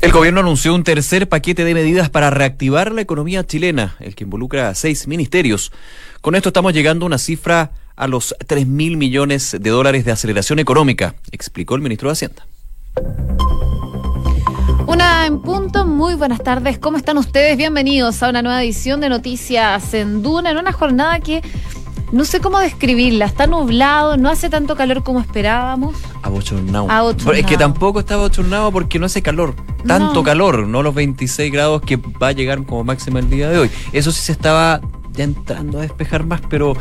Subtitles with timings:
[0.00, 4.24] El gobierno anunció un tercer paquete de medidas para reactivar la economía chilena, el que
[4.24, 5.72] involucra a seis ministerios.
[6.22, 10.12] Con esto estamos llegando a una cifra a los 3 mil millones de dólares de
[10.12, 12.46] aceleración económica, explicó el ministro de Hacienda.
[14.86, 17.58] Una en punto, muy buenas tardes, ¿cómo están ustedes?
[17.58, 21.42] Bienvenidos a una nueva edición de Noticias en Duna, en una jornada que
[22.12, 25.94] no sé cómo describirla, está nublado, no hace tanto calor como esperábamos.
[26.22, 26.90] Abochornado.
[26.90, 27.32] Abochornado.
[27.34, 29.54] Es que tampoco está abochornado porque no hace calor,
[29.86, 30.22] tanto No.
[30.22, 33.70] calor, no los 26 grados que va a llegar como máxima el día de hoy.
[33.92, 34.80] Eso sí se estaba
[35.12, 36.74] ya entrando a despejar más, pero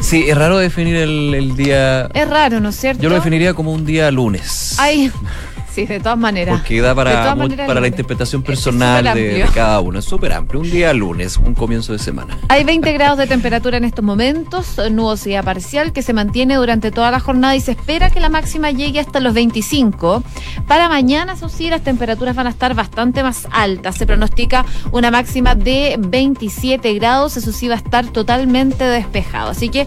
[0.00, 2.06] sí, es raro definir el, el día.
[2.14, 3.02] Es raro, ¿no es cierto?
[3.02, 4.76] Yo lo definiría como un día lunes.
[4.78, 5.10] Ay,
[5.70, 6.58] sí, de todas maneras.
[6.58, 9.98] Porque da para, maneras, para la interpretación personal de, cada uno.
[9.98, 10.60] Es súper amplio.
[10.60, 12.38] Un día lunes, un comienzo de semana.
[12.48, 17.10] Hay 20 grados de temperatura en estos momentos, nubosidad parcial que se mantiene durante toda
[17.10, 20.22] la jornada y se espera que la máxima llegue hasta los 25.
[20.66, 23.96] Para mañana, eso sí, las temperaturas van a estar bastante más altas.
[23.96, 29.50] Se pronostica una máxima de 27 grados, eso sí va a estar totalmente despejado.
[29.50, 29.86] Así que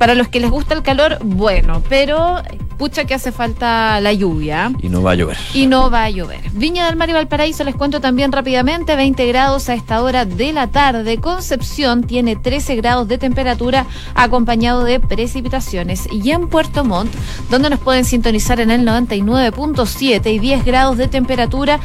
[0.00, 2.40] para los que les gusta el calor, bueno, pero
[2.78, 4.72] pucha que hace falta la lluvia.
[4.80, 5.36] Y no va a llover.
[5.52, 6.40] Y no va a llover.
[6.52, 10.54] Viña del Mar y Valparaíso les cuento también rápidamente, 20 grados a esta hora de
[10.54, 11.18] la tarde.
[11.18, 13.84] Concepción tiene 13 grados de temperatura
[14.14, 16.10] acompañado de precipitaciones.
[16.10, 17.14] Y en Puerto Montt,
[17.50, 21.78] donde nos pueden sintonizar en el 99.7 y 10 grados de temperatura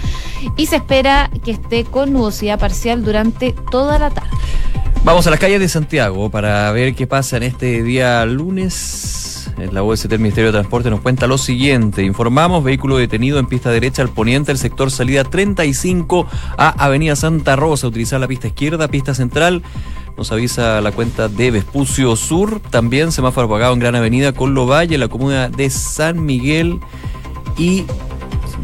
[0.56, 4.30] y se espera que esté con nubosidad parcial durante toda la tarde.
[5.06, 9.52] Vamos a las calles de Santiago para ver qué pasa en este día lunes.
[9.60, 12.02] En la OST del Ministerio de Transporte nos cuenta lo siguiente.
[12.04, 16.26] Informamos vehículo detenido en pista derecha al poniente del sector salida 35
[16.58, 17.86] a Avenida Santa Rosa.
[17.86, 19.62] Utilizar la pista izquierda, pista central.
[20.18, 22.60] Nos avisa la cuenta de Vespucio Sur.
[22.72, 26.80] También semáforo apagado en Gran Avenida con Lovalle, la comuna de San Miguel.
[27.60, 27.86] Y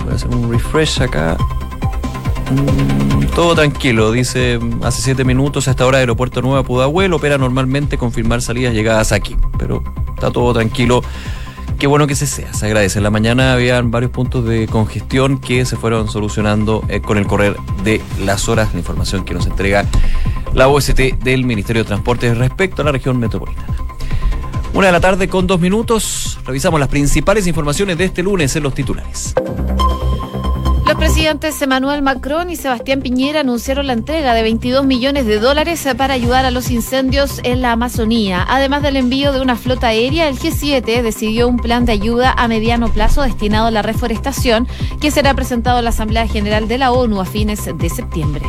[0.04, 1.38] voy a hacer un refresh acá.
[3.36, 8.74] Todo tranquilo, dice hace siete minutos hasta ahora Aeropuerto Nueva Pudahuel opera normalmente confirmar salidas
[8.74, 11.02] llegadas aquí, pero está todo tranquilo.
[11.80, 13.00] Qué bueno que se sea, se agradece.
[13.00, 17.26] En la mañana habían varios puntos de congestión que se fueron solucionando eh, con el
[17.26, 19.88] correr de las horas, la información que nos entrega
[20.54, 23.74] la OST del Ministerio de Transporte respecto a la región metropolitana.
[24.74, 28.64] Una de la tarde con dos minutos, revisamos las principales informaciones de este lunes en
[28.64, 29.34] los titulares.
[31.02, 36.14] Presidentes Emmanuel Macron y Sebastián Piñera anunciaron la entrega de 22 millones de dólares para
[36.14, 38.46] ayudar a los incendios en la Amazonía.
[38.48, 42.48] Además del envío de una flota aérea, el G7 decidió un plan de ayuda a
[42.48, 44.68] mediano plazo destinado a la reforestación
[45.02, 48.44] que será presentado a la Asamblea General de la ONU a fines de septiembre.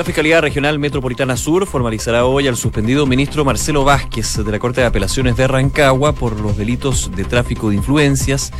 [0.00, 4.80] La Fiscalía Regional Metropolitana Sur formalizará hoy al suspendido ministro Marcelo Vázquez de la Corte
[4.80, 8.50] de Apelaciones de Rancagua por los delitos de tráfico de influencias,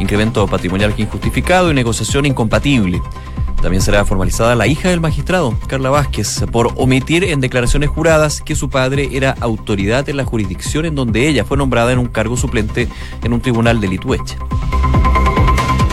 [0.00, 3.02] incremento patrimonial injustificado y negociación incompatible.
[3.60, 8.56] También será formalizada la hija del magistrado, Carla Vázquez, por omitir en declaraciones juradas que
[8.56, 12.38] su padre era autoridad en la jurisdicción en donde ella fue nombrada en un cargo
[12.38, 12.88] suplente
[13.22, 14.38] en un tribunal de Lituecha.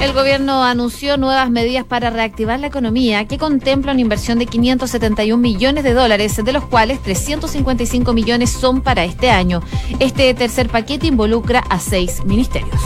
[0.05, 5.35] El gobierno anunció nuevas medidas para reactivar la economía que contemplan una inversión de 571
[5.41, 9.63] millones de dólares, de los cuales 355 millones son para este año.
[9.99, 12.79] Este tercer paquete involucra a seis ministerios.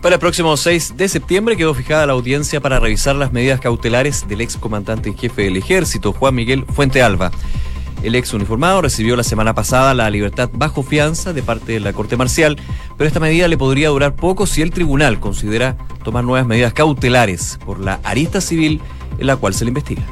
[0.00, 4.26] Para el próximo 6 de septiembre quedó fijada la audiencia para revisar las medidas cautelares
[4.26, 7.30] del ex comandante en jefe del ejército, Juan Miguel Fuente Alba.
[8.04, 11.94] El ex uniformado recibió la semana pasada la libertad bajo fianza de parte de la
[11.94, 12.58] Corte Marcial,
[12.98, 17.58] pero esta medida le podría durar poco si el tribunal considera tomar nuevas medidas cautelares
[17.64, 18.82] por la arista civil
[19.18, 20.02] en la cual se le investiga.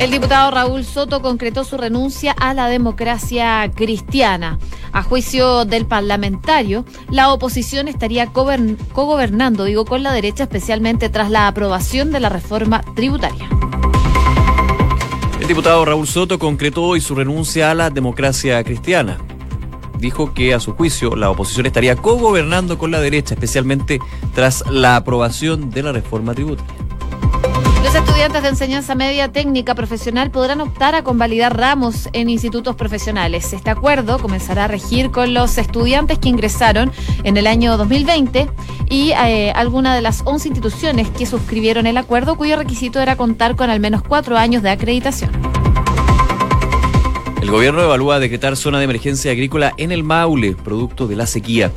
[0.00, 4.58] El diputado Raúl Soto concretó su renuncia a la democracia cristiana.
[4.92, 11.30] A juicio del parlamentario, la oposición estaría cogobern- cogobernando, digo, con la derecha, especialmente tras
[11.30, 13.48] la aprobación de la reforma tributaria.
[15.48, 19.16] Diputado Raúl Soto concretó hoy su renuncia a la democracia cristiana.
[19.98, 23.98] Dijo que a su juicio la oposición estaría cogobernando con la derecha, especialmente
[24.34, 26.87] tras la aprobación de la reforma tributaria.
[27.82, 33.52] Los estudiantes de enseñanza media técnica profesional podrán optar a convalidar ramos en institutos profesionales.
[33.52, 36.90] Este acuerdo comenzará a regir con los estudiantes que ingresaron
[37.22, 38.48] en el año 2020
[38.90, 43.56] y eh, alguna de las 11 instituciones que suscribieron el acuerdo cuyo requisito era contar
[43.56, 45.30] con al menos cuatro años de acreditación.
[47.40, 51.70] El gobierno evalúa decretar zona de emergencia agrícola en el Maule, producto de la sequía.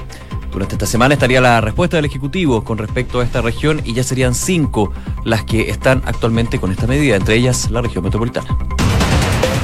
[0.52, 4.04] Durante esta semana estaría la respuesta del Ejecutivo con respecto a esta región y ya
[4.04, 4.92] serían cinco
[5.24, 8.58] las que están actualmente con esta medida, entre ellas la región metropolitana.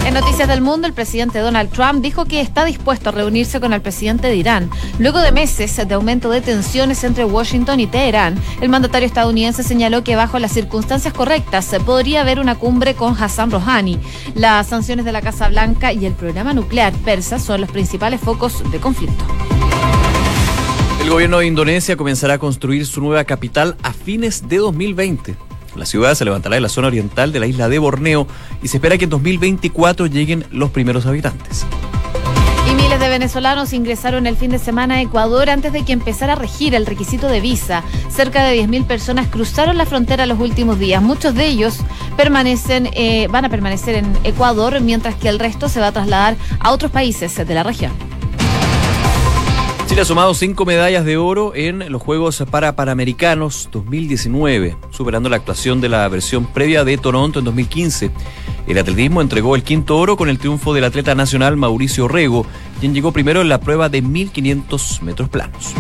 [0.07, 3.73] En Noticias del Mundo, el presidente Donald Trump dijo que está dispuesto a reunirse con
[3.73, 4.69] el presidente de Irán.
[4.99, 10.05] Luego de meses de aumento de tensiones entre Washington y Teherán, el mandatario estadounidense señaló
[10.05, 13.99] que bajo las circunstancias correctas podría haber una cumbre con Hassan Rouhani.
[14.33, 18.63] Las sanciones de la Casa Blanca y el programa nuclear persa son los principales focos
[18.71, 19.25] de conflicto.
[21.07, 25.37] El gobierno de Indonesia comenzará a construir su nueva capital a fines de 2020.
[25.77, 28.27] La ciudad se levantará en la zona oriental de la isla de Borneo
[28.61, 31.65] y se espera que en 2024 lleguen los primeros habitantes.
[32.69, 36.33] Y miles de venezolanos ingresaron el fin de semana a Ecuador antes de que empezara
[36.33, 37.83] a regir el requisito de visa.
[38.09, 41.01] Cerca de 10.000 personas cruzaron la frontera los últimos días.
[41.01, 41.77] Muchos de ellos
[42.17, 46.35] permanecen, eh, van a permanecer en Ecuador, mientras que el resto se va a trasladar
[46.59, 47.93] a otros países de la región.
[49.87, 55.37] Chile ha sumado cinco medallas de oro en los Juegos para Panamericanos 2019, superando la
[55.37, 58.11] actuación de la versión previa de Toronto en 2015.
[58.67, 62.45] El atletismo entregó el quinto oro con el triunfo del atleta nacional Mauricio Rego,
[62.81, 65.73] quien llegó primero en la prueba de 1500 metros planos.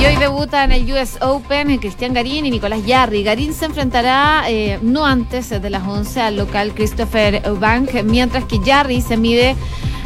[0.00, 3.22] Y hoy debutan el US Open Cristian Garín y Nicolás Yarri.
[3.22, 8.60] Garín se enfrentará eh, no antes de las 11 al local Christopher Bank, mientras que
[8.64, 9.56] Yarri se mide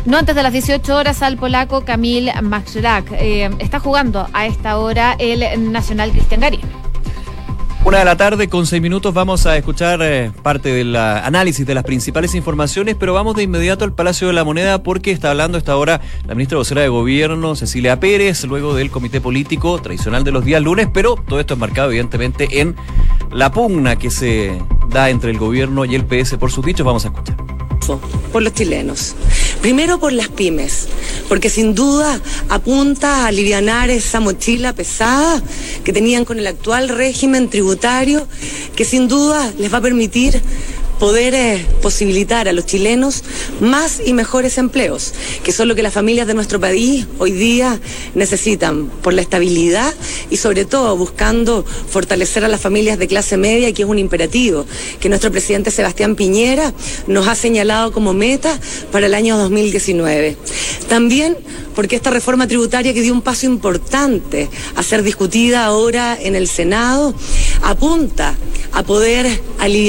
[0.05, 3.13] no antes de las 18 horas al polaco Kamil Maxlak.
[3.13, 6.61] Eh, está jugando a esta hora el Nacional Cristian Garín.
[7.85, 11.75] Una de la tarde con seis minutos vamos a escuchar eh, parte del análisis de
[11.75, 15.59] las principales informaciones, pero vamos de inmediato al Palacio de la Moneda porque está hablando
[15.59, 20.33] esta hora la ministra vocera de Gobierno, Cecilia Pérez, luego del comité político tradicional de
[20.33, 22.75] los días lunes, pero todo esto es marcado evidentemente en
[23.31, 24.59] la pugna que se
[24.89, 26.87] da entre el gobierno y el PS por sus dichos.
[26.87, 27.37] Vamos a escuchar
[28.33, 29.15] por los chilenos.
[29.65, 30.89] Primero por las pymes,
[31.27, 32.21] porque sin duda
[32.51, 35.43] apunta a aliviar esa mochila pesada
[35.85, 38.29] que tenían con el actual régimen tributario,
[38.77, 40.43] que sin duda les va a permitir
[40.99, 43.25] poder eh, posibilitar a los chilenos
[43.61, 45.13] más y mejores empleos,
[45.43, 47.81] que son lo que las familias de nuestro país hoy día
[48.15, 49.93] necesitan, por la estabilidad
[50.31, 54.67] y sobre todo buscando fortalecer a las familias de clase media, que es un imperativo,
[55.01, 56.73] que nuestro presidente Sebastián Piñera
[57.07, 58.59] nos ha señalado como meta
[58.93, 60.37] para el año 2019.
[60.89, 61.37] También
[61.75, 66.47] porque esta reforma tributaria que dio un paso importante a ser discutida ahora en el
[66.47, 67.15] Senado,
[67.63, 68.35] apunta
[68.73, 69.27] a poder
[69.59, 69.85] aliviar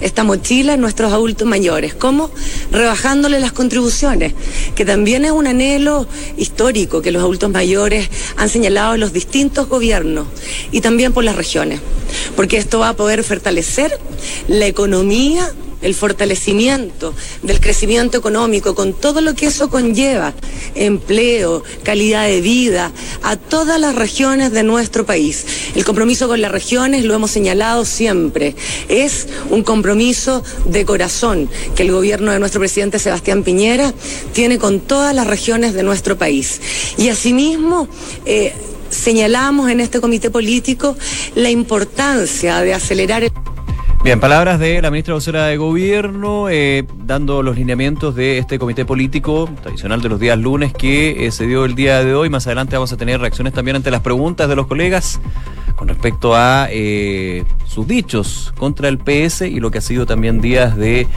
[0.00, 1.94] esta mochila en nuestros adultos mayores.
[1.94, 2.30] ¿Cómo?
[2.72, 4.34] Rebajándole las contribuciones,
[4.74, 6.06] que también es un anhelo
[6.36, 10.26] histórico que los adultos mayores han señalado los distintos gobiernos
[10.72, 11.80] y también por las regiones,
[12.36, 13.98] porque esto va a poder fortalecer
[14.48, 15.52] la economía
[15.84, 20.34] el fortalecimiento del crecimiento económico, con todo lo que eso conlleva,
[20.74, 22.90] empleo, calidad de vida,
[23.22, 25.44] a todas las regiones de nuestro país.
[25.76, 28.56] El compromiso con las regiones, lo hemos señalado siempre,
[28.88, 33.92] es un compromiso de corazón que el gobierno de nuestro presidente Sebastián Piñera
[34.32, 36.60] tiene con todas las regiones de nuestro país.
[36.96, 37.88] Y asimismo,
[38.24, 38.54] eh,
[38.88, 40.96] señalamos en este comité político
[41.34, 43.32] la importancia de acelerar el
[44.04, 48.84] Bien, palabras de la ministra vocera de Gobierno, eh, dando los lineamientos de este comité
[48.84, 52.28] político tradicional de los días lunes que eh, se dio el día de hoy.
[52.28, 55.22] Más adelante vamos a tener reacciones también ante las preguntas de los colegas
[55.74, 60.42] con respecto a eh, sus dichos contra el PS y lo que ha sido también
[60.42, 61.08] días de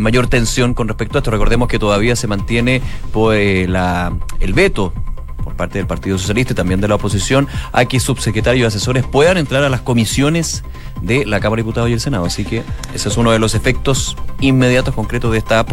[0.00, 1.30] mayor tensión con respecto a esto.
[1.30, 2.82] Recordemos que todavía se mantiene
[3.12, 4.92] por, la, el veto
[5.58, 9.36] parte del Partido Socialista y también de la oposición a que subsecretarios y asesores puedan
[9.36, 10.64] entrar a las comisiones
[11.02, 12.24] de la Cámara de Diputados y el Senado.
[12.24, 12.62] Así que
[12.94, 15.66] ese es uno de los efectos inmediatos concretos de esta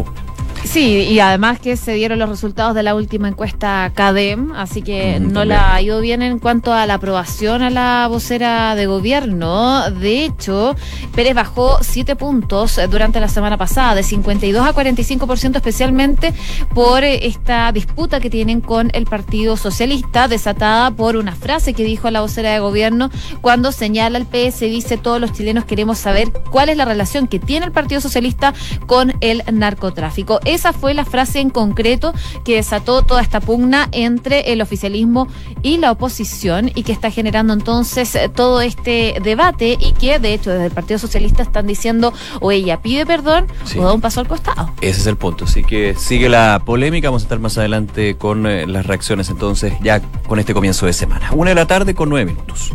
[0.66, 5.20] Sí, y además que se dieron los resultados de la última encuesta CADEM, así que
[5.20, 9.88] no la ha ido bien en cuanto a la aprobación a la vocera de gobierno.
[9.92, 10.74] De hecho,
[11.14, 16.34] Pérez bajó siete puntos durante la semana pasada, de 52 a 45%, especialmente
[16.74, 22.10] por esta disputa que tienen con el Partido Socialista, desatada por una frase que dijo
[22.10, 26.68] la vocera de gobierno cuando señala el PS, dice todos los chilenos queremos saber cuál
[26.68, 28.52] es la relación que tiene el Partido Socialista
[28.86, 30.40] con el narcotráfico.
[30.56, 35.28] Esa fue la frase en concreto que desató toda esta pugna entre el oficialismo
[35.62, 40.32] y la oposición y que está generando entonces eh, todo este debate y que de
[40.32, 44.20] hecho desde el Partido Socialista están diciendo o ella pide perdón o da un paso
[44.20, 44.70] al costado.
[44.80, 48.46] Ese es el punto, así que sigue la polémica, vamos a estar más adelante con
[48.46, 51.32] eh, las reacciones entonces ya con este comienzo de semana.
[51.32, 52.72] Una de la tarde con nueve minutos.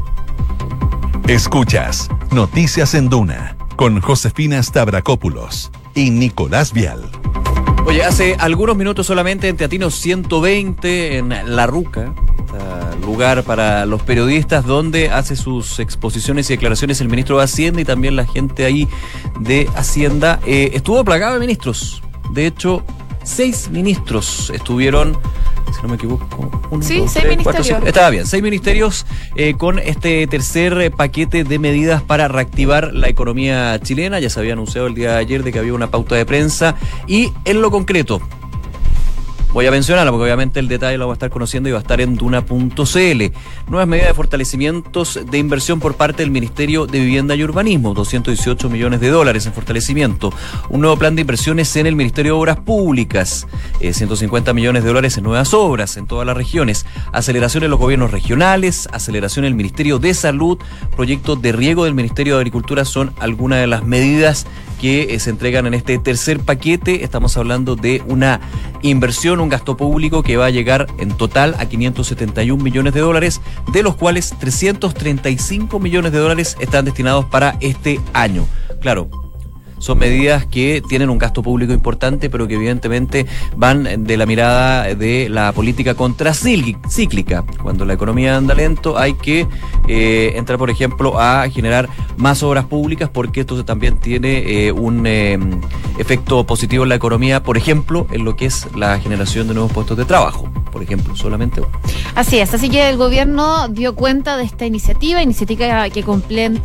[1.27, 7.09] Escuchas Noticias en Duna con Josefina Stavrakopoulos y Nicolás Vial.
[7.85, 12.13] Oye, hace algunos minutos solamente en Teatino 120, en La Ruca,
[13.01, 17.85] lugar para los periodistas donde hace sus exposiciones y declaraciones el ministro de Hacienda y
[17.85, 18.87] también la gente ahí
[19.39, 22.01] de Hacienda, eh, estuvo plagado de ministros.
[22.31, 22.83] De hecho,
[23.23, 25.17] seis ministros estuvieron
[25.73, 26.51] si no me equivoco.
[26.69, 27.83] Uno, sí, seis ministerios.
[27.85, 33.07] estaba bien, seis ministerios eh, con este tercer eh, paquete de medidas para reactivar la
[33.07, 34.19] economía chilena.
[34.19, 36.75] Ya se había anunciado el día de ayer de que había una pauta de prensa
[37.07, 38.21] y en lo concreto,
[39.53, 41.81] Voy a mencionarla porque obviamente el detalle lo va a estar conociendo y va a
[41.81, 43.23] estar en duna.cl.
[43.67, 48.69] Nuevas medidas de fortalecimientos de inversión por parte del Ministerio de Vivienda y Urbanismo, 218
[48.69, 50.33] millones de dólares en fortalecimiento.
[50.69, 53.45] Un nuevo plan de inversiones en el Ministerio de Obras Públicas,
[53.81, 56.85] 150 eh, millones de dólares en nuevas obras en todas las regiones.
[57.11, 60.59] Aceleración en los gobiernos regionales, aceleración en el Ministerio de Salud,
[60.95, 64.45] proyectos de riego del Ministerio de Agricultura son algunas de las medidas
[64.81, 67.03] que eh, se entregan en este tercer paquete.
[67.03, 68.41] Estamos hablando de una
[68.81, 73.41] inversión, un gasto público que va a llegar en total a 571 millones de dólares,
[73.71, 78.47] de los cuales 335 millones de dólares están destinados para este año.
[78.81, 79.20] Claro,
[79.81, 83.25] son medidas que tienen un gasto público importante, pero que evidentemente
[83.57, 87.43] van de la mirada de la política contracíclica.
[87.61, 89.47] Cuando la economía anda lento, hay que
[89.87, 95.05] eh, entrar, por ejemplo, a generar más obras públicas, porque esto también tiene eh, un
[95.07, 95.39] eh,
[95.97, 99.71] efecto positivo en la economía, por ejemplo, en lo que es la generación de nuevos
[99.71, 101.61] puestos de trabajo por ejemplo, solamente
[102.15, 106.03] Así es, así que el gobierno dio cuenta de esta iniciativa, iniciativa que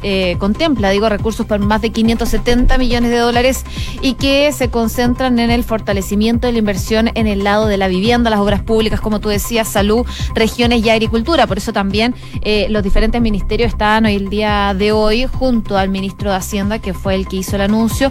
[0.02, 3.64] eh, contempla, digo, recursos por más de 570 millones de dólares
[4.02, 7.88] y que se concentran en el fortalecimiento de la inversión en el lado de la
[7.88, 11.46] vivienda, las obras públicas, como tú decías, salud, regiones y agricultura.
[11.46, 15.88] Por eso también eh, los diferentes ministerios están hoy el día de hoy junto al
[15.88, 18.10] ministro de Hacienda, que fue el que hizo el anuncio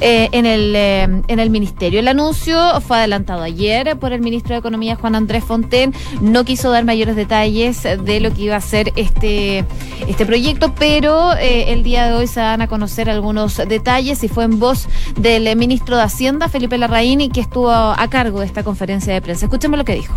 [0.00, 2.00] eh, en, el, en el ministerio.
[2.00, 6.70] El anuncio fue adelantado ayer por el ministro de Economía, Juan Andrés Fonten no quiso
[6.70, 9.64] dar mayores detalles de lo que iba a ser este,
[10.06, 14.28] este proyecto, pero eh, el día de hoy se van a conocer algunos detalles y
[14.28, 14.88] fue en voz
[15.18, 19.46] del ministro de Hacienda, Felipe Larraín, que estuvo a cargo de esta conferencia de prensa.
[19.46, 20.14] Escuchemos lo que dijo.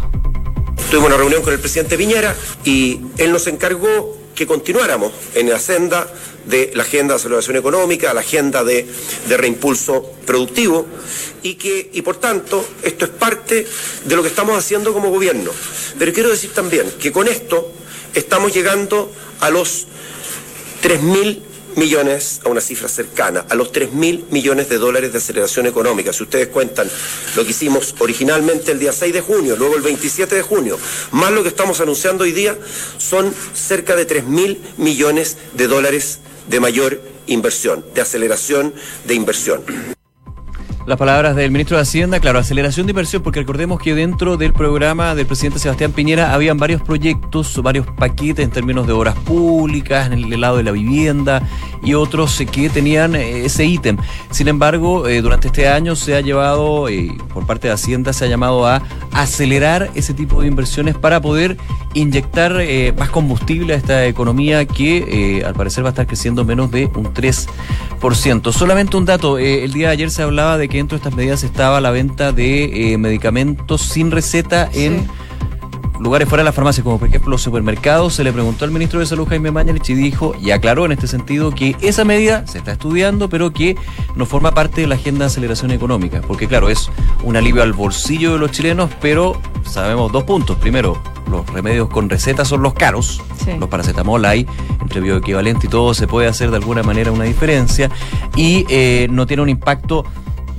[0.89, 5.59] Tuvimos una reunión con el presidente Piñera y él nos encargó que continuáramos en la
[5.59, 6.07] senda
[6.45, 8.85] de la agenda de aceleración económica, la agenda de,
[9.29, 10.85] reimpulso productivo
[11.43, 13.65] y que, y por tanto, esto es parte
[14.05, 15.51] de lo que estamos haciendo como gobierno.
[15.97, 17.71] Pero quiero decir también que con esto
[18.13, 19.87] estamos llegando a los
[20.83, 21.43] 3.000
[21.75, 26.13] millones, a una cifra cercana, a los 3 mil millones de dólares de aceleración económica.
[26.13, 26.89] Si ustedes cuentan
[27.35, 30.77] lo que hicimos originalmente el día 6 de junio, luego el 27 de junio,
[31.11, 32.57] más lo que estamos anunciando hoy día,
[32.97, 36.19] son cerca de 3 mil millones de dólares
[36.49, 38.73] de mayor inversión, de aceleración
[39.05, 39.98] de inversión
[40.89, 44.53] las palabras del ministro de Hacienda, claro, aceleración de inversión, porque recordemos que dentro del
[44.53, 50.07] programa del presidente Sebastián Piñera habían varios proyectos, varios paquetes en términos de obras públicas,
[50.07, 51.43] en el lado de la vivienda
[51.83, 53.97] y otros que tenían eh, ese ítem.
[54.31, 58.25] Sin embargo, eh, durante este año se ha llevado, eh, por parte de Hacienda, se
[58.25, 58.81] ha llamado a
[59.11, 61.57] acelerar ese tipo de inversiones para poder
[61.93, 62.55] inyectar
[62.97, 67.13] más combustible a esta economía que al parecer va a estar creciendo menos de un
[67.13, 68.51] 3%.
[68.51, 71.43] Solamente un dato, el día de ayer se hablaba de que dentro de estas medidas
[71.43, 75.07] estaba la venta de eh, medicamentos sin receta en
[75.99, 78.13] lugares fuera de la farmacia, como por ejemplo los supermercados.
[78.13, 81.07] Se le preguntó al ministro de Salud, Jaime Mañalich, y dijo y aclaró en este
[81.07, 83.75] sentido que esa medida se está estudiando, pero que
[84.15, 86.21] no forma parte de la agenda de aceleración económica.
[86.25, 86.89] Porque, claro, es
[87.23, 90.57] un alivio al bolsillo de los chilenos, pero sabemos dos puntos.
[90.57, 90.97] Primero,
[91.29, 93.21] los remedios con receta son los caros.
[93.59, 94.45] Los paracetamol hay,
[94.81, 97.89] entre bioequivalente y todo, se puede hacer de alguna manera una diferencia.
[98.35, 100.05] Y eh, no tiene un impacto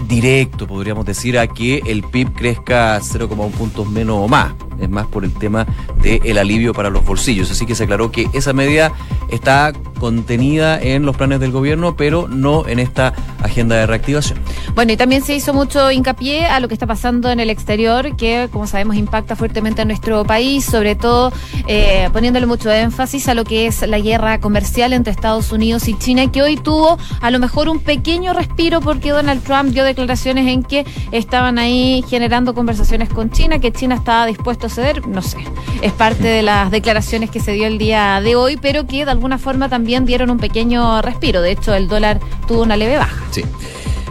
[0.08, 4.52] directo, podríamos decir, a que el PIB crezca 0,1 puntos menos o más.
[4.80, 5.66] Es más por el tema
[6.02, 7.50] del alivio para los bolsillos.
[7.50, 8.92] Así que se aclaró que esa medida
[9.30, 14.38] está contenida en los planes del gobierno, pero no en esta agenda de reactivación.
[14.74, 18.16] Bueno, y también se hizo mucho hincapié a lo que está pasando en el exterior,
[18.16, 21.32] que como sabemos impacta fuertemente a nuestro país, sobre todo
[21.66, 25.98] eh, poniéndole mucho énfasis a lo que es la guerra comercial entre Estados Unidos y
[25.98, 30.46] China, que hoy tuvo a lo mejor un pequeño respiro porque Donald Trump dio declaraciones
[30.46, 34.69] en que estaban ahí generando conversaciones con China, que China estaba dispuesto a
[35.06, 35.38] no sé,
[35.82, 39.10] es parte de las declaraciones que se dio el día de hoy, pero que de
[39.10, 41.42] alguna forma también dieron un pequeño respiro.
[41.42, 43.24] De hecho, el dólar tuvo una leve baja.
[43.30, 43.44] Sí.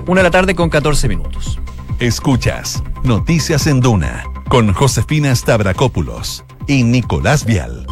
[0.07, 1.59] Una de la tarde con 14 minutos.
[1.99, 7.85] Escuchas Noticias en Duna con Josefina Stavrakopoulos y Nicolás Vial.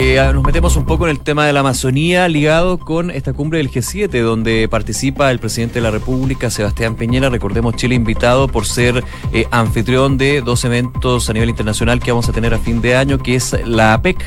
[0.00, 3.58] Eh, nos metemos un poco en el tema de la Amazonía ligado con esta cumbre
[3.58, 8.64] del G7 donde participa el presidente de la República, Sebastián Peñera, recordemos Chile invitado por
[8.64, 9.02] ser
[9.32, 12.94] eh, anfitrión de dos eventos a nivel internacional que vamos a tener a fin de
[12.94, 14.24] año, que es la APEC,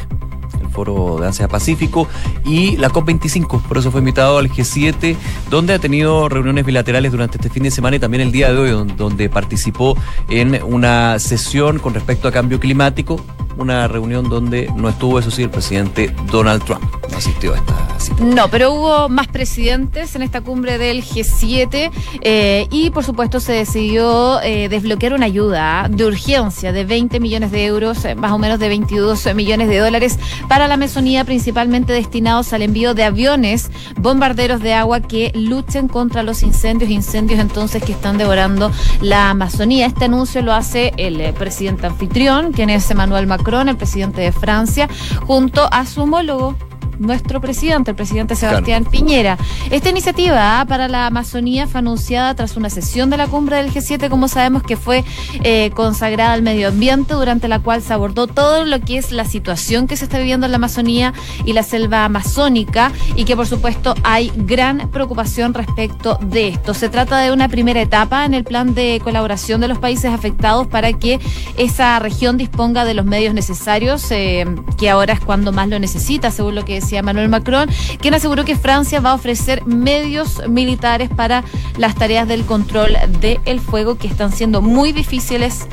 [0.72, 2.06] foro de Asia Pacífico,
[2.44, 3.62] y la COP25.
[3.62, 5.16] Por eso fue invitado al G7,
[5.50, 8.60] donde ha tenido reuniones bilaterales durante este fin de semana y también el día de
[8.60, 9.96] hoy, donde participó
[10.30, 13.24] en una sesión con respecto a cambio climático
[13.58, 16.84] una reunión donde no estuvo, eso sí, el presidente Donald Trump.
[17.16, 17.91] Asistió a esta.
[18.20, 21.92] No, pero hubo más presidentes en esta cumbre del G7
[22.22, 27.52] eh, y por supuesto se decidió eh, desbloquear una ayuda de urgencia de 20 millones
[27.52, 31.94] de euros, eh, más o menos de 22 millones de dólares para la Amazonía, principalmente
[31.94, 37.84] destinados al envío de aviones bombarderos de agua que luchen contra los incendios, incendios entonces
[37.84, 39.88] que están devorando la Amazonía.
[39.88, 44.88] Este anuncio lo hace el presidente anfitrión, quien es Emmanuel Macron el presidente de Francia,
[45.26, 46.56] junto a su homólogo
[47.02, 49.38] nuestro presidente, el presidente Sebastián Piñera.
[49.72, 54.10] Esta iniciativa para la Amazonía fue anunciada tras una sesión de la cumbre del G7,
[54.10, 55.04] como sabemos que fue
[55.44, 59.26] eh, consagrada al medio ambiente, durante la cual se abordó todo lo que es la
[59.26, 63.48] situación que se está viviendo en la Amazonía y la selva amazónica y que por
[63.48, 66.74] supuesto hay gran preocupación respecto de esto.
[66.74, 70.68] Se trata de una primera etapa en el plan de colaboración de los países afectados
[70.68, 71.20] para que
[71.58, 74.46] esa región disponga de los medios necesarios, eh,
[74.78, 77.70] que ahora es cuando más lo necesita, según lo que decía Manuel Macron,
[78.00, 81.44] quien aseguró que Francia va a ofrecer medios militares para
[81.78, 85.68] las tareas del control del fuego que están siendo muy difíciles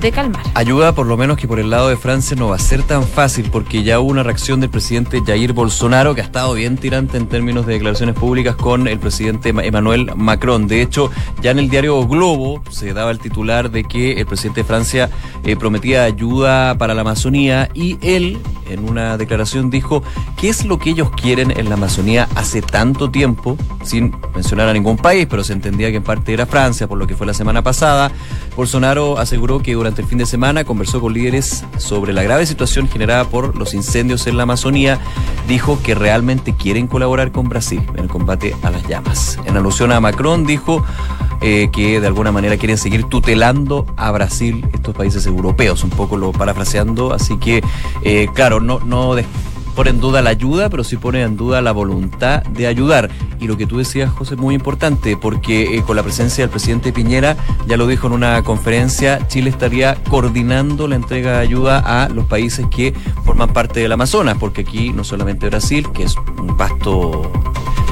[0.00, 0.42] de calmar.
[0.54, 3.02] Ayuda por lo menos que por el lado de Francia no va a ser tan
[3.04, 7.16] fácil porque ya hubo una reacción del presidente Jair Bolsonaro que ha estado bien tirante
[7.16, 10.68] en términos de declaraciones públicas con el presidente Emmanuel Macron.
[10.68, 11.10] De hecho,
[11.40, 15.10] ya en el diario Globo se daba el titular de que el presidente de Francia
[15.44, 18.38] eh, prometía ayuda para la Amazonía y él
[18.70, 20.02] en una declaración dijo
[20.36, 24.96] que lo que ellos quieren en la Amazonía hace tanto tiempo, sin mencionar a ningún
[24.96, 27.62] país, pero se entendía que en parte era Francia, por lo que fue la semana
[27.62, 28.10] pasada.
[28.56, 32.88] Bolsonaro aseguró que durante el fin de semana conversó con líderes sobre la grave situación
[32.88, 34.98] generada por los incendios en la Amazonía.
[35.46, 39.38] Dijo que realmente quieren colaborar con Brasil en el combate a las llamas.
[39.44, 40.84] En alusión a Macron, dijo
[41.40, 46.16] eh, que de alguna manera quieren seguir tutelando a Brasil, estos países europeos, un poco
[46.16, 47.12] lo parafraseando.
[47.12, 47.62] Así que,
[48.02, 49.14] eh, claro, no, no
[49.78, 53.10] pone en duda la ayuda, pero sí pone en duda la voluntad de ayudar.
[53.38, 56.50] Y lo que tú decías, José, es muy importante, porque eh, con la presencia del
[56.50, 57.36] presidente Piñera,
[57.68, 62.24] ya lo dijo en una conferencia, Chile estaría coordinando la entrega de ayuda a los
[62.24, 62.92] países que
[63.24, 67.30] forman parte del Amazonas, porque aquí no solamente Brasil, que es un pasto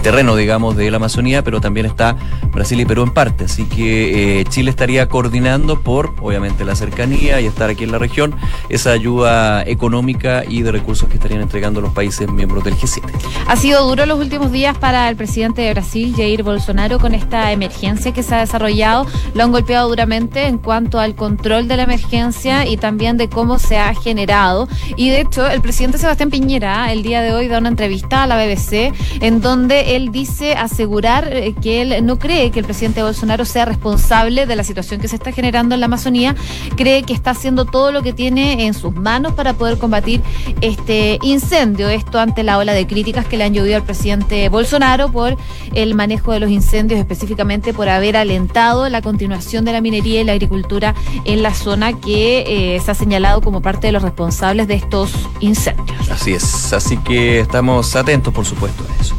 [0.07, 2.17] terreno, digamos, de la Amazonía, pero también está
[2.53, 3.47] Brasil y Perú en parte.
[3.47, 7.99] Así que eh, Chile estaría coordinando por, obviamente, la cercanía y estar aquí en la
[7.99, 8.33] región,
[8.69, 13.03] esa ayuda económica y de recursos que estarían entregando los países miembros del G7.
[13.49, 17.51] Ha sido duro los últimos días para el presidente de Brasil, Jair Bolsonaro, con esta
[17.51, 19.09] emergencia que se ha desarrollado.
[19.35, 23.59] Lo han golpeado duramente en cuanto al control de la emergencia y también de cómo
[23.59, 24.69] se ha generado.
[24.95, 28.29] Y de hecho, el presidente Sebastián Piñera el día de hoy da una entrevista a
[28.29, 33.03] la BBC en donde él dice asegurar eh, que él no cree que el presidente
[33.03, 36.35] Bolsonaro sea responsable de la situación que se está generando en la Amazonía,
[36.77, 40.23] cree que está haciendo todo lo que tiene en sus manos para poder combatir
[40.61, 41.89] este incendio.
[41.89, 45.37] Esto ante la ola de críticas que le han llovido al presidente Bolsonaro por
[45.75, 50.25] el manejo de los incendios, específicamente por haber alentado la continuación de la minería y
[50.25, 54.69] la agricultura en la zona que eh, se ha señalado como parte de los responsables
[54.69, 56.11] de estos incendios.
[56.11, 59.16] Así es, así que estamos atentos, por supuesto, a eso.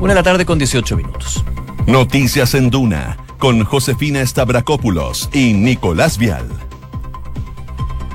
[0.00, 1.44] Una de la tarde con 18 minutos.
[1.88, 6.46] Noticias en Duna con Josefina Stavrakopoulos y Nicolás Vial.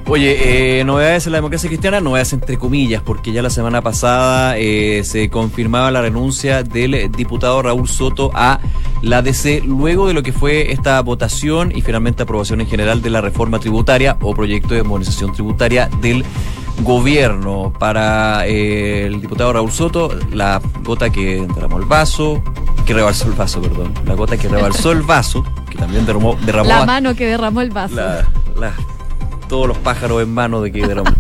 [0.08, 4.58] Oye, eh, novedades en la democracia cristiana, novedades entre comillas, porque ya la semana pasada
[4.58, 8.60] eh, se confirmaba la renuncia del diputado Raúl Soto a
[9.02, 13.10] la DC luego de lo que fue esta votación y finalmente aprobación en general de
[13.10, 16.24] la reforma tributaria o proyecto de modernización tributaria del
[16.79, 17.73] gobierno.
[17.77, 22.43] Para eh, el diputado Raúl Soto, la gota que derramó el vaso,
[22.86, 26.69] que rebalsó el vaso, perdón, la gota que rebalsó el vaso, que también derramó, derramó
[26.69, 27.95] la mano que derramó el vaso.
[29.47, 31.12] todos los pájaros en mano de que derramó.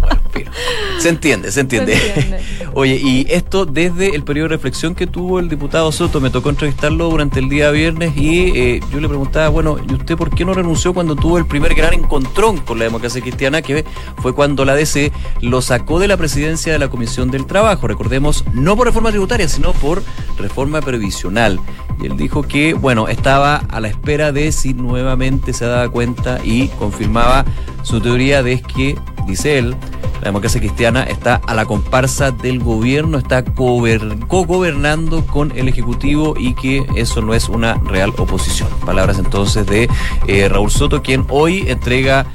[0.99, 1.95] Se entiende, se entiende.
[2.73, 6.49] Oye, y esto desde el periodo de reflexión que tuvo el diputado Soto, me tocó
[6.49, 10.45] entrevistarlo durante el día viernes y eh, yo le preguntaba, bueno, ¿y usted por qué
[10.45, 13.85] no renunció cuando tuvo el primer gran encontrón con la democracia cristiana, que
[14.17, 17.87] fue cuando la DC lo sacó de la presidencia de la Comisión del Trabajo?
[17.87, 20.01] Recordemos, no por reforma tributaria, sino por
[20.37, 21.59] reforma previsional.
[22.01, 26.39] Y él dijo que, bueno, estaba a la espera de si nuevamente se daba cuenta
[26.43, 27.45] y confirmaba
[27.83, 29.75] su teoría de que, dice él,
[30.23, 36.53] la democracia cristiana está a la comparsa del gobierno, está co-gobernando con el Ejecutivo y
[36.53, 38.69] que eso no es una real oposición.
[38.85, 39.89] Palabras entonces de
[40.27, 42.25] eh, Raúl Soto, quien hoy entrega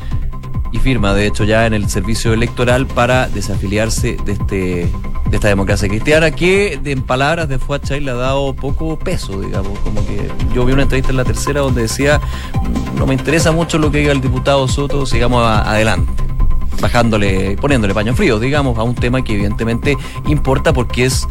[0.70, 4.92] y firma, de hecho, ya en el servicio electoral para desafiliarse de este
[5.30, 9.40] de esta democracia cristiana que en palabras de Fuad Chay le ha dado poco peso,
[9.40, 12.18] digamos, como que yo vi una entrevista en la tercera donde decía
[12.96, 16.27] no me interesa mucho lo que diga el diputado Soto, sigamos adelante
[16.80, 21.26] bajándole, poniéndole paño frío, digamos, a un tema que evidentemente importa porque es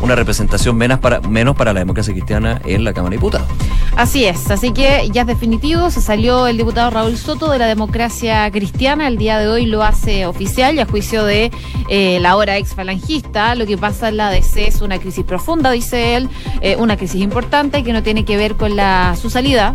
[0.00, 3.48] una representación menos para, menos para la democracia cristiana en la Cámara de Diputados.
[3.96, 7.66] Así es, así que ya es definitivo, se salió el diputado Raúl Soto de la
[7.66, 11.50] democracia cristiana, el día de hoy lo hace oficial y a juicio de
[11.88, 15.72] eh, la hora ex falangista, lo que pasa en la DC es una crisis profunda,
[15.72, 16.28] dice él,
[16.60, 19.74] eh, una crisis importante que no tiene que ver con la, su salida,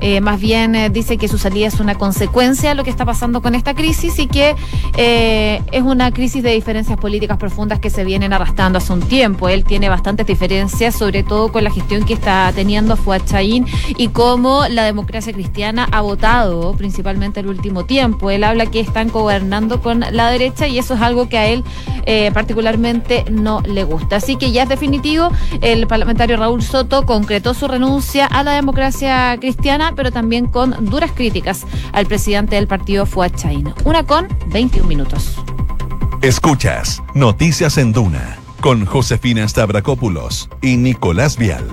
[0.00, 3.42] eh, más bien dice que su salida es una consecuencia de lo que está pasando
[3.42, 4.56] con esta crisis y que
[4.96, 9.48] es una crisis de diferencias políticas profundas que se vienen arrastrando hace un tiempo.
[9.48, 13.22] Él tiene bastantes diferencias, sobre todo con la gestión que está teniendo Fuad
[13.96, 18.30] y cómo la democracia cristiana ha votado principalmente el último tiempo.
[18.30, 21.64] Él habla que están gobernando con la derecha y eso es algo que a él
[22.06, 24.16] eh, particularmente no le gusta.
[24.16, 29.36] Así que ya es definitivo, el parlamentario Raúl Soto concretó su renuncia a la democracia
[29.38, 33.32] cristiana, pero también con duras críticas al presidente del partido Fuad
[33.84, 35.36] Una con 21 minutos.
[36.22, 41.64] Escuchas Noticias en Duna con Josefina Stavrakopoulos y Nicolás Vial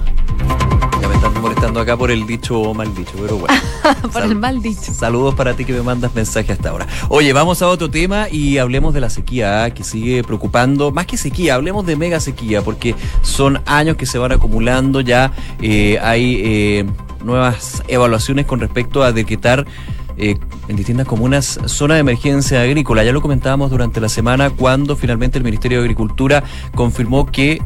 [1.45, 3.55] molestando acá por el dicho o mal dicho, pero bueno.
[4.11, 4.91] por el mal dicho.
[4.91, 6.87] Saludos para ti que me mandas mensaje hasta ahora.
[7.09, 9.69] Oye, vamos a otro tema y hablemos de la sequía ¿ah?
[9.69, 10.91] que sigue preocupando.
[10.91, 15.31] Más que sequía, hablemos de mega sequía, porque son años que se van acumulando ya.
[15.61, 16.85] Eh, hay eh,
[17.23, 19.67] nuevas evaluaciones con respecto a decretar
[20.17, 23.03] eh, en distintas comunas zona de emergencia agrícola.
[23.03, 27.61] Ya lo comentábamos durante la semana cuando finalmente el Ministerio de Agricultura confirmó que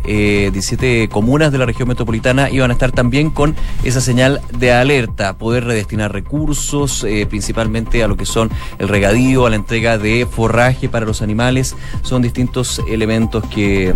[0.51, 4.73] 17 eh, comunas de la región metropolitana iban a estar también con esa señal de
[4.73, 9.97] alerta, poder redestinar recursos, eh, principalmente a lo que son el regadío, a la entrega
[9.97, 11.75] de forraje para los animales.
[12.01, 13.93] Son distintos elementos que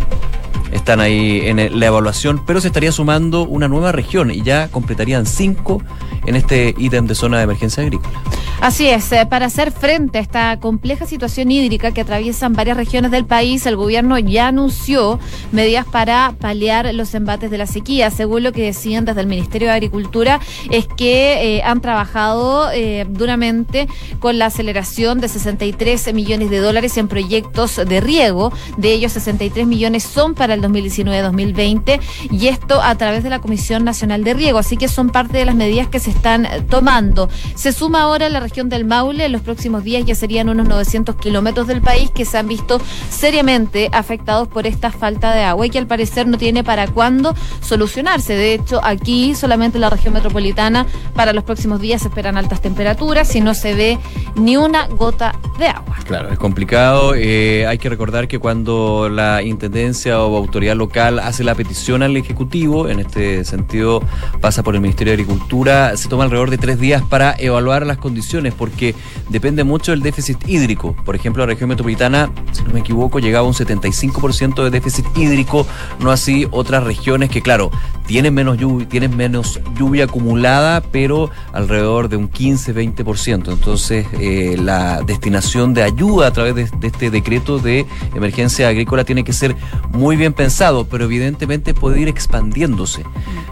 [0.74, 5.26] están ahí en la evaluación, pero se estaría sumando una nueva región y ya completarían
[5.26, 5.82] cinco
[6.26, 8.22] en este ítem de zona de emergencia agrícola.
[8.62, 13.12] Así es, eh, para hacer frente a esta compleja situación hídrica que atraviesan varias regiones
[13.12, 15.20] del país, el gobierno ya anunció
[15.52, 18.10] medidas para paliar los embates de la sequía.
[18.10, 20.40] Según lo que decían desde el Ministerio de Agricultura,
[20.72, 26.96] es que eh, han trabajado eh, duramente con la aceleración de 63 millones de dólares
[26.98, 28.54] en proyectos de riego.
[28.78, 32.00] De ellos, 63 millones son para el 2019-2020
[32.32, 34.60] y esto a través de la Comisión Nacional de Riego.
[34.60, 37.30] Así que son parte de las medidas que se están tomando.
[37.56, 39.26] Se suma ahora la región del Maule.
[39.26, 42.82] En los próximos días ya serían unos 900 kilómetros del país que se han visto
[43.10, 47.36] seriamente afectados por esta falta de agua y que al parecer no tiene para cuándo
[47.62, 48.36] solucionarse.
[48.36, 52.62] De hecho, aquí solamente en la región metropolitana para los próximos días se esperan altas
[52.62, 54.00] temperaturas y no se ve
[54.36, 55.96] ni una gota de agua.
[56.06, 57.14] Claro, es complicado.
[57.16, 62.16] Eh, hay que recordar que cuando la Intendencia o autoridad local hace la petición al
[62.18, 64.02] Ejecutivo, en este sentido
[64.42, 67.98] pasa por el Ministerio de Agricultura, se toma alrededor de tres días para evaluar las
[67.98, 68.96] condiciones, porque
[69.30, 70.96] depende mucho del déficit hídrico.
[71.06, 75.06] Por ejemplo, la región metropolitana, si no me equivoco, llegaba a un 75% de déficit
[75.16, 75.66] hídrico,
[76.00, 77.72] no así otras regiones que, claro,
[78.06, 83.52] tienen menos lluvia, tienen menos lluvia acumulada, pero alrededor de un 15-20%.
[83.52, 89.04] Entonces, eh, la destinación de ayuda a través de, de este decreto de emergencia agrícola
[89.04, 89.56] tiene que ser
[89.92, 93.04] muy bien pensado, pero evidentemente puede ir expandiéndose.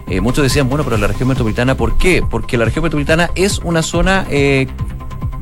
[0.08, 2.22] Eh, muchos decían, bueno, pero la región metropolitana, ¿por qué?
[2.28, 4.66] Porque la región metropolitana es una zona eh,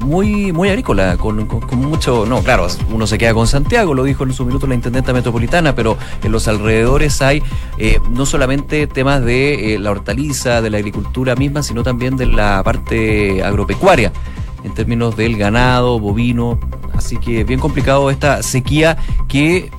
[0.01, 4.33] muy, muy agrícola, con, mucho, no, claro, uno se queda con Santiago, lo dijo en
[4.33, 7.43] su minuto la intendenta metropolitana, pero en los alrededores hay
[7.79, 12.63] eh, no solamente temas de la hortaliza, de la agricultura misma, sino también de la
[12.63, 14.13] parte agropecuaria
[14.65, 16.59] en términos del ganado, bovino,
[16.95, 18.97] así que bien complicado esta sequía
[19.29, 19.71] que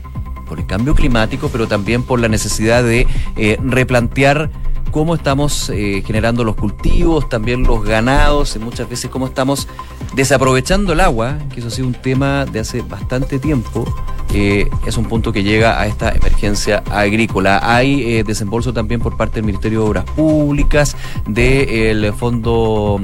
[0.52, 4.50] por el cambio climático, pero también por la necesidad de eh, replantear
[4.92, 9.68] cómo estamos eh, generando los cultivos, también los ganados, y muchas veces cómo estamos
[10.16, 13.86] desaprovechando el agua, que eso ha sido un tema de hace bastante tiempo.
[14.34, 17.60] Eh, es un punto que llega a esta emergencia agrícola.
[17.64, 20.96] Hay desembolso también por parte del Ministerio de Obras Públicas,
[21.28, 23.00] del fondo,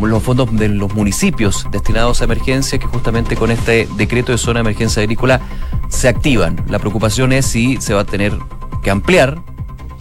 [0.00, 4.38] mm, los fondos de los municipios destinados a emergencia, que justamente con este decreto de
[4.38, 5.40] zona de emergencia agrícola
[5.88, 6.64] se activan.
[6.68, 8.32] La preocupación es si se va a tener
[8.82, 9.53] que ampliar.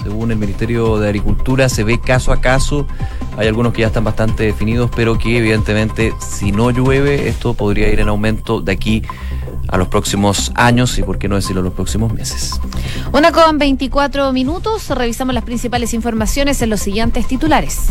[0.03, 2.85] Según el Ministerio de Agricultura, se ve caso a caso.
[3.37, 7.89] Hay algunos que ya están bastante definidos, pero que evidentemente si no llueve, esto podría
[7.89, 9.01] ir en aumento de aquí
[9.69, 12.59] a los próximos años y por qué no decirlo los próximos meses.
[13.13, 17.87] Una con 24 minutos, revisamos las principales informaciones en los siguientes titulares.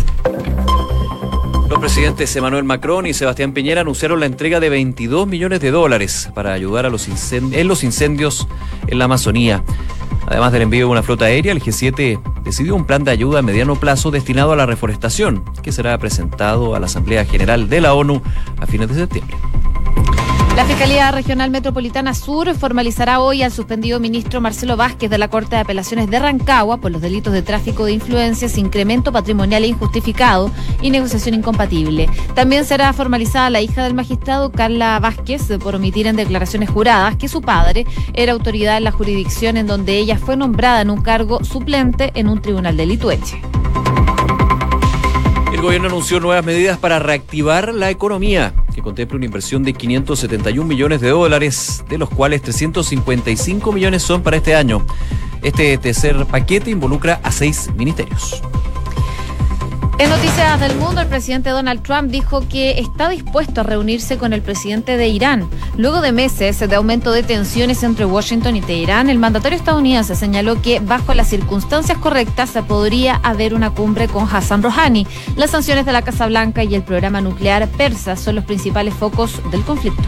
[1.68, 6.30] Los presidentes Emmanuel Macron y Sebastián Piñera anunciaron la entrega de 22 millones de dólares
[6.34, 8.46] para ayudar a los en los incendios
[8.86, 9.64] en la Amazonía.
[10.32, 13.42] Además del envío de una flota aérea, el G7 decidió un plan de ayuda a
[13.42, 17.92] mediano plazo destinado a la reforestación, que será presentado a la Asamblea General de la
[17.92, 18.22] ONU
[18.58, 19.36] a fines de septiembre.
[20.56, 25.56] La Fiscalía Regional Metropolitana Sur formalizará hoy al suspendido ministro Marcelo Vázquez de la Corte
[25.56, 30.50] de Apelaciones de Rancagua por los delitos de tráfico de influencias, incremento patrimonial injustificado
[30.82, 32.10] y negociación incompatible.
[32.34, 37.28] También será formalizada la hija del magistrado Carla Vázquez por omitir en declaraciones juradas que
[37.28, 41.42] su padre era autoridad en la jurisdicción en donde ella fue nombrada en un cargo
[41.44, 43.40] suplente en un tribunal de Litueche.
[45.62, 51.00] Gobierno anunció nuevas medidas para reactivar la economía, que contempla una inversión de 571 millones
[51.00, 54.84] de dólares, de los cuales 355 millones son para este año.
[55.40, 58.42] Este tercer paquete involucra a seis ministerios.
[60.02, 64.32] En noticias del mundo, el presidente Donald Trump dijo que está dispuesto a reunirse con
[64.32, 65.48] el presidente de Irán.
[65.76, 70.60] Luego de meses de aumento de tensiones entre Washington y Teherán, el mandatario estadounidense señaló
[70.60, 75.06] que bajo las circunstancias correctas se podría haber una cumbre con Hassan Rouhani.
[75.36, 79.40] Las sanciones de la Casa Blanca y el programa nuclear persa son los principales focos
[79.52, 80.02] del conflicto.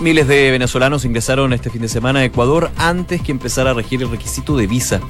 [0.00, 4.02] Miles de venezolanos ingresaron este fin de semana a Ecuador antes que empezara a regir
[4.02, 5.00] el requisito de visa.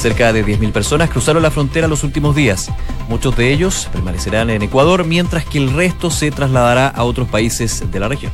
[0.00, 2.70] Cerca de 10.000 personas cruzaron la frontera los últimos días.
[3.10, 7.84] Muchos de ellos permanecerán en Ecuador, mientras que el resto se trasladará a otros países
[7.92, 8.32] de la región.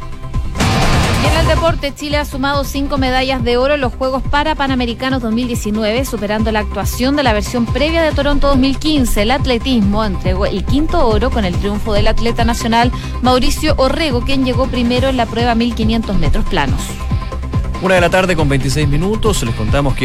[1.24, 4.55] Y en el deporte, Chile ha sumado cinco medallas de oro en los Juegos para
[4.55, 9.22] Panamericanos 2019, superando la actuación de la versión previa de Toronto 2015.
[9.22, 14.44] El atletismo entregó el quinto oro con el triunfo del atleta nacional Mauricio Orrego, quien
[14.44, 16.81] llegó primero en la prueba 1500 metros planos.
[17.83, 20.05] Una de la tarde con 26 minutos, les contamos que